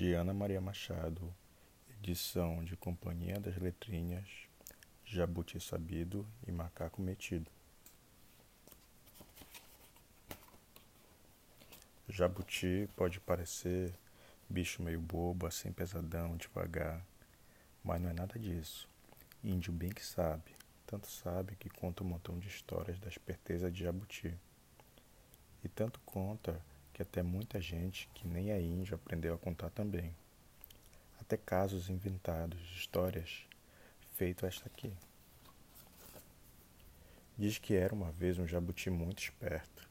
de 0.00 0.14
Ana 0.14 0.32
Maria 0.32 0.62
Machado, 0.62 1.30
edição 1.98 2.64
de 2.64 2.74
Companhia 2.74 3.38
das 3.38 3.58
Letrinhas, 3.58 4.26
Jabuti 5.04 5.60
Sabido 5.60 6.26
e 6.46 6.50
Macaco 6.50 7.02
Metido. 7.02 7.50
Jabuti 12.08 12.88
pode 12.96 13.20
parecer 13.20 13.92
bicho 14.48 14.82
meio 14.82 14.98
bobo, 14.98 15.46
assim 15.46 15.70
pesadão, 15.70 16.34
devagar, 16.34 17.04
mas 17.84 18.00
não 18.00 18.08
é 18.08 18.14
nada 18.14 18.38
disso. 18.38 18.88
Índio 19.44 19.70
bem 19.70 19.90
que 19.90 20.02
sabe, 20.02 20.56
tanto 20.86 21.08
sabe 21.08 21.56
que 21.56 21.68
conta 21.68 22.02
um 22.02 22.06
montão 22.06 22.38
de 22.38 22.48
histórias 22.48 22.98
da 22.98 23.08
esperteza 23.10 23.70
de 23.70 23.84
Jabuti. 23.84 24.34
E 25.62 25.68
tanto 25.68 26.00
conta 26.06 26.58
que 27.00 27.02
até 27.02 27.22
muita 27.22 27.58
gente 27.62 28.10
que 28.12 28.28
nem 28.28 28.50
é 28.50 28.60
índio 28.60 28.94
aprendeu 28.94 29.34
a 29.34 29.38
contar 29.38 29.70
também. 29.70 30.14
Até 31.18 31.34
casos 31.34 31.88
inventados, 31.88 32.60
histórias, 32.76 33.46
feito 34.16 34.44
esta 34.44 34.66
aqui. 34.66 34.92
Diz 37.38 37.56
que 37.56 37.74
era 37.74 37.94
uma 37.94 38.12
vez 38.12 38.38
um 38.38 38.46
jabuti 38.46 38.90
muito 38.90 39.22
esperto, 39.22 39.88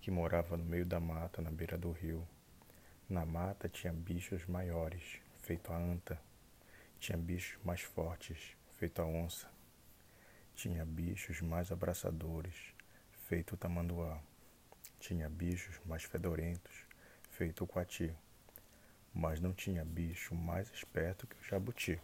que 0.00 0.12
morava 0.12 0.56
no 0.56 0.64
meio 0.64 0.86
da 0.86 1.00
mata 1.00 1.42
na 1.42 1.50
beira 1.50 1.76
do 1.76 1.90
rio. 1.90 2.24
Na 3.08 3.26
mata 3.26 3.68
tinha 3.68 3.92
bichos 3.92 4.46
maiores, 4.46 5.18
feito 5.42 5.72
a 5.72 5.76
anta. 5.76 6.20
Tinha 7.00 7.18
bichos 7.18 7.58
mais 7.64 7.80
fortes, 7.80 8.56
feito 8.76 9.02
a 9.02 9.04
onça. 9.04 9.50
Tinha 10.54 10.84
bichos 10.84 11.40
mais 11.40 11.72
abraçadores, 11.72 12.54
feito 13.26 13.54
o 13.54 13.56
tamanduá. 13.56 14.22
Tinha 15.06 15.28
bichos 15.28 15.78
mais 15.84 16.02
fedorentos, 16.02 16.72
feito 17.28 17.62
o 17.62 17.66
coati, 17.66 18.10
mas 19.12 19.38
não 19.38 19.52
tinha 19.52 19.84
bicho 19.84 20.34
mais 20.34 20.72
esperto 20.72 21.26
que 21.26 21.36
o 21.36 21.42
jabuti. 21.42 22.00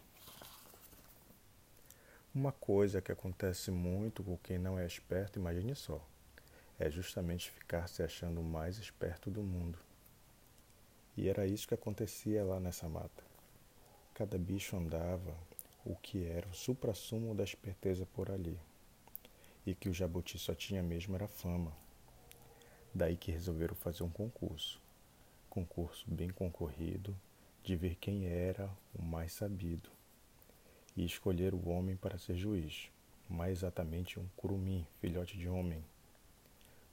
Uma 2.31 2.51
coisa 2.51 3.01
que 3.01 3.11
acontece 3.11 3.71
muito 3.71 4.23
com 4.23 4.37
quem 4.37 4.59
não 4.59 4.77
é 4.77 4.85
esperto, 4.85 5.39
imagine 5.39 5.75
só, 5.75 5.99
é 6.77 6.91
justamente 6.91 7.49
ficar 7.49 7.87
se 7.87 8.03
achando 8.03 8.39
o 8.39 8.43
mais 8.43 8.77
esperto 8.77 9.31
do 9.31 9.41
mundo. 9.41 9.79
E 11.17 11.27
era 11.27 11.47
isso 11.47 11.67
que 11.67 11.73
acontecia 11.73 12.43
lá 12.43 12.59
nessa 12.59 12.87
mata. 12.87 13.23
Cada 14.13 14.37
bicho 14.37 14.77
andava 14.77 15.35
o 15.83 15.95
que 15.95 16.23
era 16.23 16.47
o 16.47 16.53
suprassumo 16.53 17.33
da 17.33 17.43
esperteza 17.43 18.05
por 18.13 18.29
ali. 18.29 18.59
E 19.65 19.73
que 19.73 19.89
o 19.89 19.93
jabuti 19.93 20.37
só 20.37 20.53
tinha 20.53 20.83
mesmo 20.83 21.15
era 21.15 21.27
fama. 21.27 21.75
Daí 22.93 23.15
que 23.15 23.31
resolveram 23.31 23.73
fazer 23.73 24.03
um 24.03 24.09
concurso. 24.09 24.81
Concurso 25.49 26.05
bem 26.09 26.29
concorrido, 26.29 27.15
de 27.63 27.73
ver 27.73 27.95
quem 27.95 28.25
era 28.27 28.69
o 28.93 29.01
mais 29.01 29.31
sabido. 29.31 29.89
E 30.95 31.05
escolher 31.05 31.53
o 31.53 31.69
homem 31.69 31.95
para 31.95 32.17
ser 32.17 32.35
juiz, 32.35 32.91
mais 33.29 33.59
exatamente 33.59 34.19
um 34.19 34.27
curumim, 34.35 34.85
filhote 34.99 35.37
de 35.37 35.47
homem. 35.47 35.81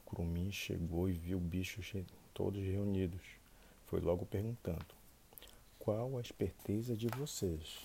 Curumim 0.04 0.52
chegou 0.52 1.08
e 1.10 1.14
viu 1.14 1.41
bichos 1.41 1.92
todos 2.32 2.62
reunidos. 2.62 3.22
Foi 3.86 4.00
logo 4.00 4.24
perguntando: 4.24 4.94
Qual 5.80 6.16
a 6.16 6.20
esperteza 6.20 6.96
de 6.96 7.08
vocês? 7.08 7.84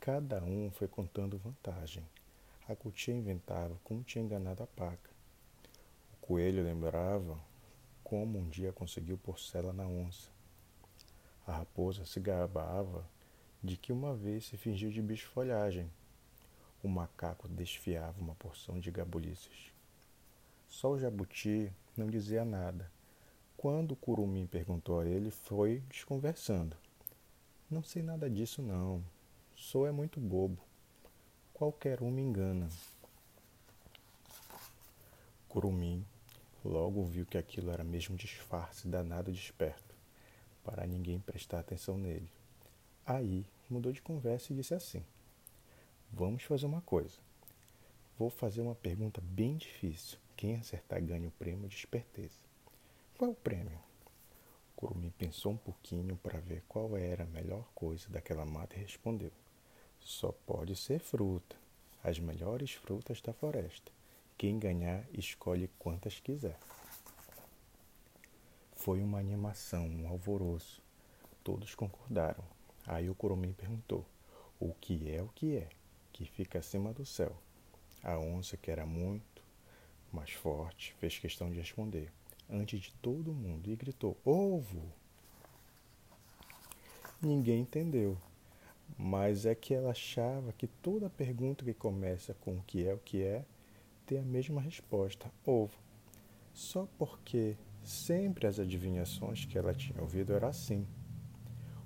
Cada 0.00 0.42
um 0.42 0.68
foi 0.72 0.88
contando 0.88 1.38
vantagem. 1.38 2.02
A 2.68 2.74
cutia 2.74 3.14
inventava 3.14 3.78
como 3.84 4.02
tinha 4.02 4.24
enganado 4.24 4.64
a 4.64 4.66
paca 4.66 5.13
coelho 6.26 6.64
lembrava 6.64 7.38
como 8.02 8.38
um 8.38 8.48
dia 8.48 8.72
conseguiu 8.72 9.18
porcela 9.18 9.74
na 9.74 9.86
onça. 9.86 10.30
A 11.46 11.52
raposa 11.52 12.06
se 12.06 12.18
gabava 12.18 13.06
de 13.62 13.76
que 13.76 13.92
uma 13.92 14.14
vez 14.14 14.46
se 14.46 14.56
fingiu 14.56 14.90
de 14.90 15.02
bicho 15.02 15.28
folhagem. 15.28 15.90
O 16.82 16.88
macaco 16.88 17.46
desfiava 17.46 18.18
uma 18.22 18.34
porção 18.36 18.80
de 18.80 18.90
gabulices. 18.90 19.70
Só 20.66 20.92
o 20.92 20.98
jabuti 20.98 21.70
não 21.94 22.06
dizia 22.06 22.42
nada. 22.42 22.90
Quando 23.54 23.92
o 23.92 23.96
curumim 23.96 24.46
perguntou 24.46 25.00
a 25.00 25.06
ele, 25.06 25.30
foi 25.30 25.82
desconversando. 25.90 26.74
Não 27.70 27.82
sei 27.82 28.02
nada 28.02 28.30
disso 28.30 28.62
não. 28.62 29.04
Sou 29.54 29.86
é 29.86 29.92
muito 29.92 30.18
bobo. 30.18 30.62
Qualquer 31.52 32.02
um 32.02 32.10
me 32.10 32.22
engana. 32.22 32.70
Curumim 35.50 36.02
Logo 36.64 37.04
viu 37.04 37.26
que 37.26 37.36
aquilo 37.36 37.70
era 37.70 37.84
mesmo 37.84 38.16
disfarce 38.16 38.88
danado 38.88 39.30
de 39.30 39.38
esperto, 39.38 39.94
para 40.64 40.86
ninguém 40.86 41.20
prestar 41.20 41.60
atenção 41.60 41.98
nele. 41.98 42.30
Aí 43.04 43.44
mudou 43.68 43.92
de 43.92 44.00
conversa 44.00 44.50
e 44.50 44.56
disse 44.56 44.72
assim: 44.72 45.04
Vamos 46.10 46.42
fazer 46.44 46.64
uma 46.64 46.80
coisa. 46.80 47.18
Vou 48.18 48.30
fazer 48.30 48.62
uma 48.62 48.74
pergunta 48.74 49.20
bem 49.20 49.56
difícil. 49.58 50.18
Quem 50.36 50.56
acertar 50.56 51.02
ganha 51.02 51.28
o 51.28 51.32
prêmio 51.32 51.68
de 51.68 51.76
esperteza. 51.76 52.38
Qual 53.18 53.30
é 53.30 53.32
o 53.32 53.36
prêmio? 53.36 53.78
Curumim 54.74 55.10
pensou 55.10 55.52
um 55.52 55.56
pouquinho 55.56 56.16
para 56.16 56.40
ver 56.40 56.62
qual 56.66 56.96
era 56.96 57.24
a 57.24 57.26
melhor 57.26 57.64
coisa 57.74 58.08
daquela 58.08 58.46
mata 58.46 58.76
e 58.76 58.82
respondeu: 58.82 59.30
Só 60.00 60.32
pode 60.46 60.76
ser 60.76 60.98
fruta, 60.98 61.56
as 62.02 62.18
melhores 62.18 62.72
frutas 62.72 63.20
da 63.20 63.34
floresta. 63.34 63.92
Quem 64.36 64.58
ganhar, 64.58 65.04
escolhe 65.12 65.70
quantas 65.78 66.18
quiser. 66.18 66.58
Foi 68.74 69.02
uma 69.02 69.18
animação, 69.18 69.86
um 69.86 70.08
alvoroço. 70.08 70.82
Todos 71.42 71.74
concordaram. 71.74 72.44
Aí 72.86 73.08
o 73.08 73.14
curumim 73.14 73.52
perguntou: 73.52 74.04
O 74.60 74.74
que 74.74 75.10
é 75.10 75.22
o 75.22 75.28
que 75.28 75.56
é, 75.56 75.68
que 76.12 76.24
fica 76.26 76.58
acima 76.58 76.92
do 76.92 77.06
céu? 77.06 77.34
A 78.02 78.18
onça, 78.18 78.56
que 78.56 78.70
era 78.70 78.84
muito 78.84 79.42
mais 80.12 80.30
forte, 80.30 80.94
fez 81.00 81.18
questão 81.18 81.50
de 81.50 81.58
responder, 81.58 82.12
antes 82.48 82.80
de 82.80 82.92
todo 82.94 83.32
mundo, 83.32 83.70
e 83.70 83.76
gritou: 83.76 84.16
Ovo! 84.24 84.82
Ninguém 87.22 87.60
entendeu, 87.60 88.18
mas 88.98 89.46
é 89.46 89.54
que 89.54 89.72
ela 89.72 89.92
achava 89.92 90.52
que 90.52 90.66
toda 90.66 91.08
pergunta 91.08 91.64
que 91.64 91.72
começa 91.72 92.34
com 92.34 92.58
o 92.58 92.62
que 92.62 92.86
é 92.86 92.92
o 92.92 92.98
que 92.98 93.22
é 93.22 93.44
ter 94.06 94.18
a 94.18 94.22
mesma 94.22 94.60
resposta, 94.60 95.30
ovo. 95.44 95.78
Só 96.52 96.86
porque 96.98 97.56
sempre 97.82 98.46
as 98.46 98.58
adivinhações 98.58 99.44
que 99.44 99.58
ela 99.58 99.74
tinha 99.74 100.00
ouvido 100.00 100.32
eram 100.32 100.48
assim. 100.48 100.86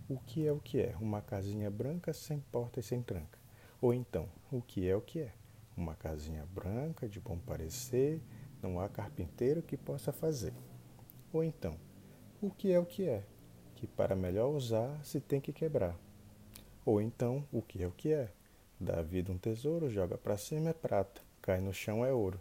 O 0.09 0.19
que 0.19 0.47
é 0.47 0.53
o 0.53 0.59
que 0.59 0.81
é? 0.81 0.97
Uma 1.01 1.21
casinha 1.21 1.71
branca 1.71 2.13
sem 2.13 2.41
porta 2.53 2.81
e 2.81 2.83
sem 2.83 3.03
tranca. 3.03 3.39
Ou 3.81 3.95
então, 3.95 4.29
o 4.51 4.61
que 4.61 4.89
é 4.89 4.97
o 4.97 5.01
que 5.01 5.21
é? 5.21 5.33
Uma 5.77 5.95
casinha 5.95 6.45
branca 6.47 7.09
de 7.09 7.21
bom 7.21 7.39
parecer, 7.39 8.21
não 8.63 8.81
há 8.81 8.89
carpinteiro 8.89 9.63
que 9.63 9.77
possa 9.77 10.13
fazer. 10.13 10.53
Ou 11.33 11.45
então, 11.45 11.77
o 12.41 12.51
que 12.51 12.73
é 12.73 12.79
o 12.79 12.87
que 12.87 13.09
é? 13.09 13.25
Que 13.77 13.87
para 13.87 14.17
melhor 14.17 14.49
usar 14.49 15.05
se 15.05 15.21
tem 15.21 15.41
que 15.41 15.53
quebrar. 15.53 15.97
Ou 16.85 17.01
então, 17.01 17.47
o 17.53 17.63
que 17.63 17.83
é 17.83 17.87
o 17.87 17.93
que 17.93 18.13
é? 18.13 18.33
Dá 18.81 19.03
vida 19.03 19.31
um 19.31 19.39
tesouro, 19.39 19.91
joga 19.91 20.17
para 20.17 20.37
cima 20.37 20.71
é 20.71 20.73
prata 20.73 21.21
cai 21.49 21.63
no 21.63 21.73
chão 21.73 22.05
é 22.05 22.13
ouro. 22.13 22.39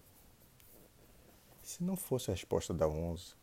Se 1.64 1.82
não 1.82 1.96
fosse 1.96 2.30
a 2.30 2.34
resposta 2.34 2.74
da 2.74 2.90
onze, 2.90 3.36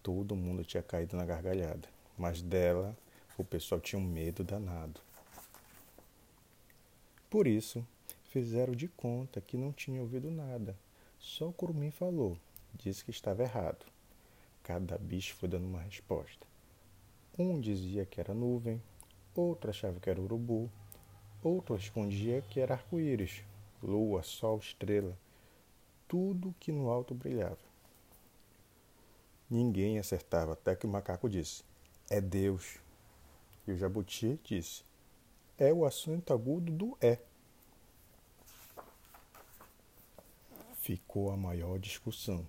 todo 0.00 0.36
mundo 0.36 0.64
tinha 0.64 0.80
caído 0.80 1.16
na 1.16 1.24
gargalhada, 1.24 1.88
mas 2.16 2.40
dela 2.40 2.96
o 3.36 3.42
pessoal 3.42 3.80
tinha 3.80 3.98
um 3.98 4.04
medo 4.04 4.44
danado. 4.44 5.00
Por 7.28 7.48
isso, 7.48 7.84
fizeram 8.28 8.76
de 8.76 8.86
conta 8.86 9.40
que 9.40 9.56
não 9.56 9.72
tinham 9.72 10.02
ouvido 10.02 10.30
nada. 10.30 10.78
Só 11.18 11.48
o 11.48 11.52
curumim 11.52 11.90
falou, 11.90 12.38
disse 12.72 13.04
que 13.04 13.10
estava 13.10 13.42
errado. 13.42 13.84
Cada 14.62 14.96
bicho 14.96 15.34
foi 15.34 15.48
dando 15.48 15.66
uma 15.66 15.82
resposta. 15.82 16.46
Um 17.36 17.60
dizia 17.60 18.06
que 18.06 18.20
era 18.20 18.32
nuvem, 18.32 18.80
outro 19.34 19.68
achava 19.68 19.98
que 19.98 20.08
era 20.08 20.22
urubu, 20.22 20.70
outro 21.42 21.74
escondia 21.74 22.40
que 22.42 22.60
era 22.60 22.74
arco-íris, 22.74 23.42
lua, 23.82 24.22
sol, 24.22 24.58
estrela, 24.58 25.16
tudo 26.08 26.54
que 26.58 26.72
no 26.72 26.90
alto 26.90 27.14
brilhava. 27.14 27.58
Ninguém 29.48 29.98
acertava, 29.98 30.54
até 30.54 30.74
que 30.74 30.86
o 30.86 30.88
macaco 30.88 31.28
disse: 31.28 31.62
É 32.10 32.20
Deus. 32.20 32.78
E 33.66 33.72
o 33.72 33.76
jabuti 33.76 34.40
disse: 34.42 34.84
É 35.56 35.72
o 35.72 35.84
assunto 35.84 36.32
agudo 36.32 36.72
do 36.72 36.98
é. 37.00 37.18
Ficou 40.74 41.30
a 41.30 41.36
maior 41.36 41.78
discussão, 41.78 42.46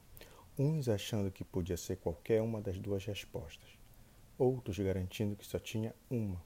uns 0.57 0.89
achando 0.89 1.31
que 1.31 1.43
podia 1.43 1.77
ser 1.77 1.97
qualquer 1.97 2.41
uma 2.41 2.61
das 2.61 2.77
duas 2.79 3.03
respostas, 3.05 3.67
outros 4.37 4.77
garantindo 4.77 5.35
que 5.35 5.45
só 5.45 5.59
tinha 5.59 5.93
uma. 6.09 6.41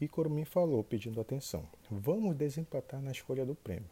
E 0.00 0.08
Corumim 0.08 0.44
falou, 0.44 0.82
pedindo 0.82 1.20
atenção. 1.20 1.68
Vamos 1.90 2.34
desempatar 2.34 3.02
na 3.02 3.10
escolha 3.10 3.44
do 3.44 3.54
prêmio. 3.54 3.90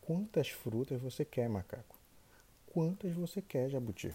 Quantas 0.00 0.48
frutas 0.48 1.00
você 1.00 1.24
quer, 1.24 1.48
macaco? 1.48 1.96
Quantas 2.72 3.12
você 3.14 3.42
quer, 3.42 3.68
jabuti? 3.68 4.14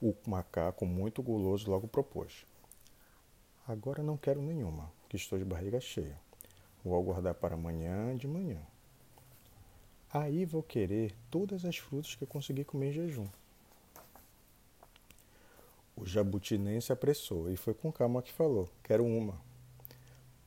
O 0.00 0.14
macaco, 0.26 0.84
muito 0.84 1.22
guloso, 1.22 1.70
logo 1.70 1.88
propôs: 1.88 2.46
Agora 3.66 4.02
não 4.02 4.18
quero 4.18 4.42
nenhuma, 4.42 4.92
que 5.08 5.16
estou 5.16 5.38
de 5.38 5.44
barriga 5.44 5.80
cheia. 5.80 6.20
Vou 6.84 6.94
aguardar 6.98 7.34
para 7.34 7.54
amanhã 7.54 8.14
de 8.14 8.28
manhã. 8.28 8.60
Aí 10.12 10.44
vou 10.44 10.62
querer 10.62 11.14
todas 11.30 11.64
as 11.64 11.78
frutas 11.78 12.14
que 12.14 12.24
eu 12.24 12.28
consegui 12.28 12.62
comer 12.62 12.90
em 12.90 12.92
jejum. 12.92 13.26
O 15.96 16.04
jabuti 16.04 16.58
nem 16.58 16.80
se 16.80 16.92
apressou 16.92 17.50
e 17.50 17.56
foi 17.56 17.72
com 17.72 17.92
calma 17.92 18.22
que 18.22 18.32
falou: 18.32 18.68
Quero 18.82 19.04
uma. 19.04 19.40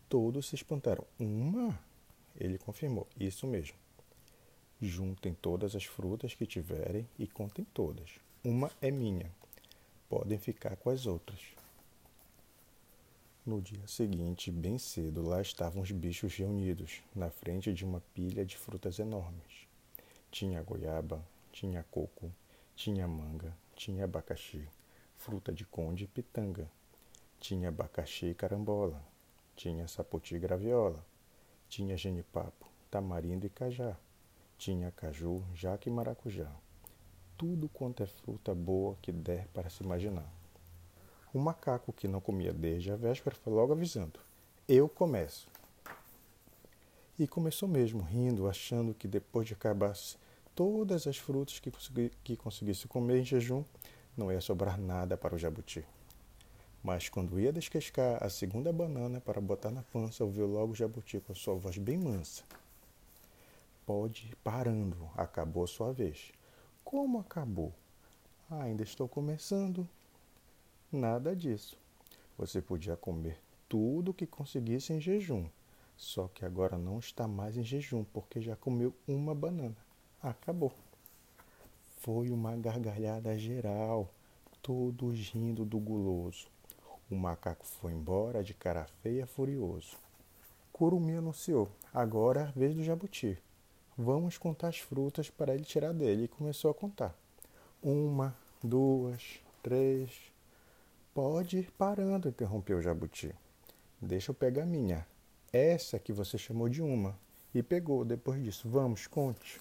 Todos 0.09 0.47
se 0.47 0.55
espantaram. 0.55 1.05
Uma? 1.19 1.79
Ele 2.35 2.57
confirmou: 2.57 3.07
Isso 3.19 3.47
mesmo. 3.47 3.77
Juntem 4.81 5.33
todas 5.33 5.75
as 5.75 5.85
frutas 5.85 6.35
que 6.35 6.45
tiverem 6.45 7.07
e 7.17 7.25
contem 7.25 7.65
todas. 7.73 8.19
Uma 8.43 8.69
é 8.81 8.91
minha. 8.91 9.31
Podem 10.09 10.37
ficar 10.37 10.75
com 10.75 10.89
as 10.89 11.05
outras. 11.05 11.39
No 13.45 13.61
dia 13.61 13.87
seguinte, 13.87 14.51
bem 14.51 14.77
cedo, 14.77 15.21
lá 15.21 15.41
estavam 15.41 15.81
os 15.81 15.89
bichos 15.89 16.35
reunidos, 16.35 17.01
na 17.15 17.29
frente 17.29 17.73
de 17.73 17.85
uma 17.85 18.01
pilha 18.13 18.45
de 18.45 18.57
frutas 18.57 18.99
enormes. 18.99 19.67
Tinha 20.29 20.61
goiaba, 20.61 21.25
tinha 21.51 21.81
coco, 21.83 22.29
tinha 22.75 23.07
manga, 23.07 23.55
tinha 23.73 24.03
abacaxi, 24.03 24.67
fruta 25.17 25.51
de 25.51 25.65
conde 25.65 26.05
e 26.05 26.07
pitanga. 26.07 26.69
Tinha 27.39 27.69
abacaxi 27.69 28.27
e 28.27 28.33
carambola, 28.33 29.03
tinha 29.55 29.87
sapoti 29.87 30.35
e 30.35 30.39
graviola, 30.39 31.03
tinha 31.67 31.97
genipapo, 31.97 32.67
tamarindo 32.89 33.45
e 33.45 33.49
cajá, 33.49 33.95
tinha 34.57 34.91
caju, 34.91 35.43
jaca 35.53 35.89
e 35.89 35.91
maracujá. 35.91 36.49
Tudo 37.37 37.69
quanto 37.69 38.01
é 38.01 38.07
fruta 38.07 38.55
boa 38.55 38.97
que 39.01 39.11
der 39.11 39.47
para 39.49 39.69
se 39.69 39.83
imaginar. 39.83 40.27
O 41.33 41.39
macaco 41.39 41.93
que 41.93 42.07
não 42.07 42.19
comia 42.19 42.53
desde 42.53 42.91
a 42.91 42.95
véspera 42.95 43.35
foi 43.35 43.53
logo 43.53 43.73
avisando: 43.73 44.19
Eu 44.67 44.89
começo. 44.89 45.47
E 47.19 47.27
começou 47.27 47.67
mesmo, 47.67 48.01
rindo, 48.01 48.47
achando 48.47 48.93
que 48.93 49.07
depois 49.07 49.47
de 49.47 49.53
acabar 49.53 49.93
todas 50.55 51.05
as 51.05 51.17
frutas 51.17 51.59
que, 51.59 51.69
consegui, 51.69 52.11
que 52.23 52.35
conseguisse 52.35 52.87
comer 52.87 53.19
em 53.19 53.25
jejum, 53.25 53.63
não 54.17 54.31
ia 54.31 54.41
sobrar 54.41 54.79
nada 54.79 55.15
para 55.15 55.35
o 55.35 55.37
jabuti. 55.37 55.85
Mas 56.83 57.07
quando 57.07 57.39
ia 57.39 57.53
descascar 57.53 58.23
a 58.23 58.29
segunda 58.29 58.73
banana 58.73 59.21
para 59.21 59.39
botar 59.39 59.71
na 59.71 59.83
pança, 59.83 60.23
ouviu 60.23 60.47
logo 60.47 60.71
o 60.71 60.75
jabuti 60.75 61.19
com 61.19 61.31
a 61.31 61.35
sua 61.35 61.55
voz 61.55 61.77
bem 61.77 61.97
mansa. 61.97 62.43
Pode 63.85 64.27
ir 64.27 64.35
parando, 64.37 65.09
acabou 65.15 65.67
sua 65.67 65.93
vez. 65.93 66.31
Como 66.83 67.19
acabou? 67.19 67.73
ainda 68.49 68.83
estou 68.83 69.07
começando. 69.07 69.87
Nada 70.91 71.35
disso. 71.35 71.77
Você 72.37 72.61
podia 72.61 72.95
comer 72.95 73.39
tudo 73.67 74.11
o 74.11 74.13
que 74.13 74.25
conseguisse 74.25 74.93
em 74.93 75.01
jejum, 75.01 75.49
só 75.97 76.27
que 76.29 76.45
agora 76.45 76.77
não 76.77 76.99
está 76.99 77.27
mais 77.27 77.57
em 77.57 77.63
jejum 77.63 78.05
porque 78.05 78.39
já 78.39 78.55
comeu 78.55 78.95
uma 79.07 79.35
banana. 79.35 79.75
Acabou. 80.21 80.73
Foi 81.97 82.29
uma 82.29 82.55
gargalhada 82.55 83.37
geral, 83.37 84.09
todos 84.61 85.29
rindo 85.29 85.65
do 85.65 85.77
guloso. 85.79 86.47
O 87.11 87.15
macaco 87.15 87.65
foi 87.65 87.91
embora 87.91 88.43
de 88.43 88.53
cara 88.53 88.85
feia, 89.01 89.27
furioso. 89.27 89.97
Curumi 90.71 91.15
anunciou: 91.15 91.69
agora 91.93 92.41
é 92.41 92.43
a 92.43 92.51
vez 92.51 92.75
do 92.75 92.83
jabuti. 92.83 93.37
Vamos 93.97 94.37
contar 94.37 94.69
as 94.69 94.79
frutas 94.79 95.29
para 95.29 95.53
ele 95.53 95.63
tirar 95.63 95.93
dele. 95.93 96.25
E 96.25 96.27
começou 96.27 96.71
a 96.71 96.73
contar. 96.73 97.15
Uma, 97.81 98.35
duas, 98.63 99.39
três, 99.63 100.31
Pode 101.17 101.57
ir 101.57 101.71
parando, 101.71 102.29
interrompeu 102.29 102.77
o 102.77 102.81
jabuti. 102.81 103.33
Deixa 103.99 104.29
eu 104.29 104.35
pegar 104.35 104.61
a 104.61 104.65
minha. 104.67 105.03
Essa 105.51 105.97
que 105.97 106.13
você 106.13 106.37
chamou 106.37 106.69
de 106.69 106.79
uma. 106.79 107.17
E 107.55 107.63
pegou 107.63 108.05
depois 108.05 108.43
disso. 108.43 108.69
Vamos, 108.69 109.07
conte. 109.07 109.59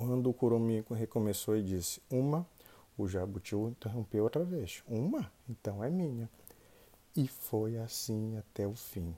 Quando 0.00 0.30
o 0.30 0.32
curumim 0.32 0.82
recomeçou 0.92 1.58
e 1.58 1.62
disse 1.62 2.00
uma, 2.10 2.46
o 2.96 3.06
jabuti 3.06 3.54
interrompeu 3.54 4.24
outra 4.24 4.42
vez. 4.42 4.82
Uma? 4.88 5.30
Então 5.46 5.84
é 5.84 5.90
minha. 5.90 6.26
E 7.14 7.28
foi 7.28 7.76
assim 7.76 8.38
até 8.38 8.66
o 8.66 8.74
fim. 8.74 9.14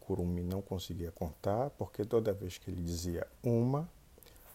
Curumi 0.00 0.42
não 0.42 0.60
conseguia 0.60 1.12
contar, 1.12 1.70
porque 1.70 2.04
toda 2.04 2.32
vez 2.32 2.58
que 2.58 2.68
ele 2.68 2.82
dizia 2.82 3.28
uma, 3.44 3.88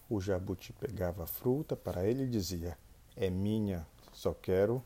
o 0.09 0.19
jabuti 0.19 0.73
pegava 0.73 1.23
a 1.23 1.27
fruta 1.27 1.77
para 1.77 2.05
ele 2.05 2.23
e 2.23 2.29
dizia: 2.29 2.77
É 3.15 3.29
minha, 3.29 3.87
só 4.11 4.33
quero 4.33 4.83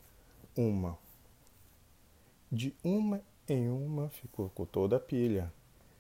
uma. 0.56 0.96
De 2.52 2.76
uma 2.84 3.20
em 3.50 3.68
uma 3.68 4.10
ficou 4.10 4.52
com 4.52 4.64
toda 4.64 4.98
a 4.98 5.00
pilha, 5.00 5.52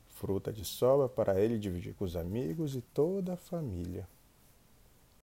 fruta 0.08 0.54
de 0.54 0.64
sobra 0.64 1.10
para 1.10 1.42
ele 1.42 1.58
dividir 1.58 1.96
com 1.96 2.06
os 2.06 2.16
amigos 2.16 2.76
e 2.76 2.82
toda 2.82 3.34
a 3.34 3.38
família. 3.38 4.08